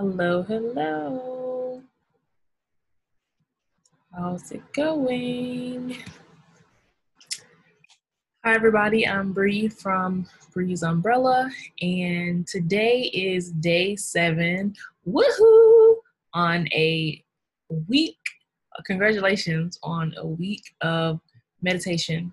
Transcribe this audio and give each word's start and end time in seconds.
Hello, 0.00 0.42
hello. 0.42 1.82
How's 4.16 4.50
it 4.50 4.62
going? 4.72 5.94
Hi, 8.42 8.54
everybody. 8.54 9.06
I'm 9.06 9.34
Bree 9.34 9.68
from 9.68 10.26
Bree's 10.54 10.82
Umbrella, 10.82 11.50
and 11.82 12.46
today 12.46 13.10
is 13.12 13.50
day 13.50 13.94
seven. 13.94 14.74
Woohoo! 15.06 15.96
On 16.32 16.66
a 16.72 17.22
week, 17.86 18.16
congratulations 18.86 19.78
on 19.82 20.14
a 20.16 20.26
week 20.26 20.62
of 20.80 21.20
meditation. 21.60 22.32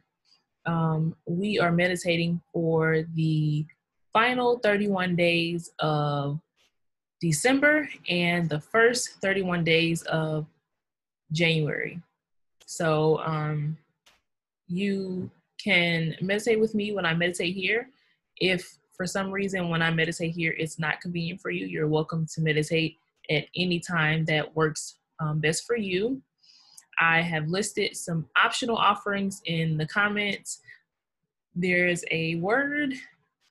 Um, 0.65 1.17
we 1.25 1.59
are 1.59 1.73
meditating 1.73 2.39
for 2.53 3.03
the 3.13 3.65
final 4.13 4.57
31 4.59 5.17
days 5.17 5.69
of 5.79 6.39
December 7.19 7.89
and 8.09 8.47
the 8.47 8.59
first 8.59 9.21
31 9.21 9.63
days 9.63 10.03
of 10.03 10.45
January. 11.31 12.01
So 12.65 13.19
um, 13.19 13.77
you 14.67 15.29
can 15.63 16.15
meditate 16.21 16.59
with 16.59 16.75
me 16.75 16.91
when 16.91 17.05
I 17.05 17.13
meditate 17.13 17.55
here. 17.55 17.89
If 18.37 18.77
for 18.95 19.05
some 19.05 19.31
reason 19.31 19.69
when 19.69 19.81
I 19.81 19.91
meditate 19.91 20.33
here 20.33 20.55
it's 20.57 20.79
not 20.79 21.01
convenient 21.01 21.41
for 21.41 21.49
you, 21.49 21.65
you're 21.65 21.87
welcome 21.87 22.27
to 22.33 22.41
meditate 22.41 22.97
at 23.29 23.45
any 23.55 23.79
time 23.79 24.25
that 24.25 24.55
works 24.55 24.95
um, 25.19 25.39
best 25.39 25.65
for 25.65 25.75
you. 25.75 26.21
I 26.99 27.21
have 27.21 27.47
listed 27.47 27.95
some 27.95 28.27
optional 28.35 28.75
offerings 28.75 29.41
in 29.45 29.77
the 29.77 29.87
comments. 29.87 30.61
There's 31.55 32.03
a 32.11 32.35
word, 32.35 32.93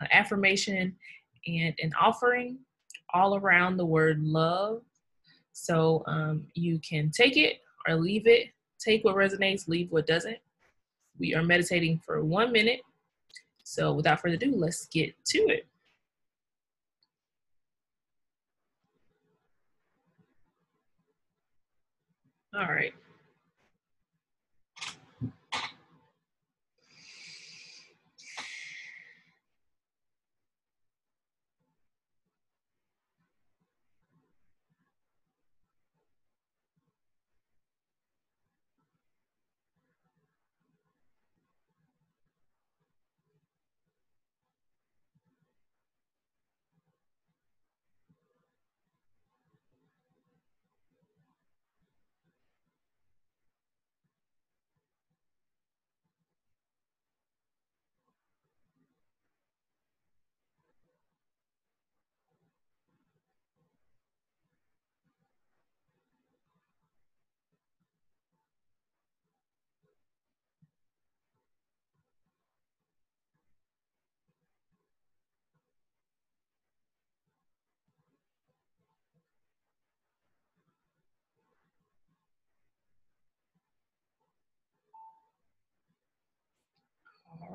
an 0.01 0.09
affirmation, 0.13 0.97
and 1.47 1.75
an 1.81 1.93
offering 2.01 2.59
all 3.13 3.37
around 3.37 3.77
the 3.77 3.87
word 3.87 4.21
love. 4.23 4.83
So 5.53 6.03
um, 6.07 6.47
you 6.55 6.79
can 6.79 7.11
take 7.11 7.37
it 7.37 7.61
or 7.89 7.97
leave 7.97 8.27
it. 8.27 8.49
Take 8.79 9.05
what 9.05 9.17
resonates, 9.17 9.69
leave 9.69 9.91
what 9.91 10.07
doesn't. 10.07 10.39
We 11.19 11.35
are 11.35 11.43
meditating 11.43 12.01
for 12.05 12.23
one 12.25 12.53
minute. 12.53 12.81
So 13.65 13.93
without 13.93 14.21
further 14.21 14.35
ado, 14.35 14.55
let's 14.55 14.87
get 14.87 15.15
to 15.27 15.39
it. 15.49 15.67
All 22.55 22.67
right. 22.67 22.93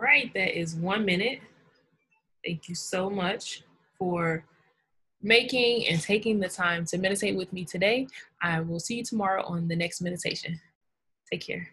Right, 0.01 0.33
that 0.33 0.57
is 0.57 0.75
one 0.75 1.05
minute. 1.05 1.39
Thank 2.45 2.67
you 2.67 2.75
so 2.75 3.09
much 3.09 3.63
for 3.97 4.43
making 5.21 5.87
and 5.87 6.01
taking 6.01 6.39
the 6.39 6.49
time 6.49 6.85
to 6.85 6.97
meditate 6.97 7.35
with 7.35 7.53
me 7.53 7.63
today. 7.63 8.07
I 8.41 8.61
will 8.61 8.79
see 8.79 8.95
you 8.95 9.03
tomorrow 9.03 9.43
on 9.43 9.67
the 9.67 9.75
next 9.75 10.01
meditation. 10.01 10.59
Take 11.31 11.45
care. 11.45 11.69